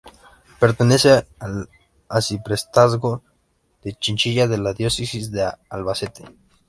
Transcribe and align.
Pertenece 0.59 1.27
al 1.37 1.69
arciprestazgo 2.09 3.21
de 3.83 3.93
Chinchilla 3.93 4.47
de 4.47 4.57
la 4.57 4.73
diócesis 4.73 5.31
de 5.31 5.47
Albacete. 5.69 6.25